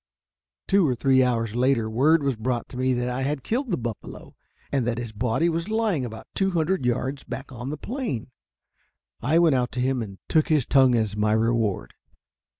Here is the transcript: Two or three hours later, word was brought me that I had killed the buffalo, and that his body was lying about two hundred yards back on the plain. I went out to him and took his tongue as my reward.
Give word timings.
Two 0.67 0.87
or 0.87 0.95
three 0.95 1.21
hours 1.21 1.53
later, 1.53 1.87
word 1.87 2.23
was 2.23 2.35
brought 2.35 2.73
me 2.73 2.91
that 2.93 3.07
I 3.07 3.21
had 3.21 3.43
killed 3.43 3.69
the 3.69 3.77
buffalo, 3.77 4.35
and 4.71 4.87
that 4.87 4.97
his 4.97 5.11
body 5.11 5.47
was 5.47 5.69
lying 5.69 6.05
about 6.05 6.25
two 6.33 6.49
hundred 6.49 6.87
yards 6.87 7.23
back 7.23 7.51
on 7.51 7.69
the 7.69 7.77
plain. 7.77 8.31
I 9.21 9.37
went 9.37 9.53
out 9.53 9.71
to 9.73 9.79
him 9.79 10.01
and 10.01 10.17
took 10.27 10.47
his 10.47 10.65
tongue 10.65 10.95
as 10.95 11.15
my 11.15 11.33
reward. 11.33 11.93